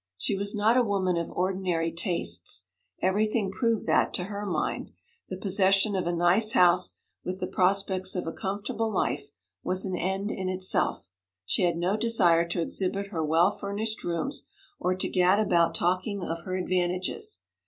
She 0.17 0.35
was 0.35 0.55
not 0.55 0.77
a 0.77 0.81
woman 0.81 1.15
of 1.15 1.29
ordinary 1.29 1.91
tastes. 1.91 2.65
Everything 3.03 3.51
proved 3.51 3.85
that, 3.85 4.15
to 4.15 4.23
her 4.23 4.47
mind, 4.47 4.89
the 5.29 5.37
possession 5.37 5.95
of 5.95 6.07
a 6.07 6.11
nice 6.11 6.53
house, 6.53 6.95
with 7.23 7.39
the 7.39 7.45
prospects 7.45 8.15
of 8.15 8.25
a 8.25 8.31
comfortable 8.31 8.91
life, 8.91 9.29
was 9.63 9.85
an 9.85 9.95
end 9.95 10.31
in 10.31 10.49
itself; 10.49 11.07
she 11.45 11.65
had 11.65 11.77
no 11.77 11.97
desire 11.97 12.47
to 12.47 12.61
exhibit 12.61 13.09
her 13.09 13.23
well 13.23 13.51
furnished 13.51 14.03
rooms, 14.03 14.47
or 14.79 14.95
to 14.95 15.07
gad 15.07 15.37
about 15.39 15.75
talking 15.75 16.23
of 16.23 16.45
her 16.45 16.55
advantages. 16.57 17.41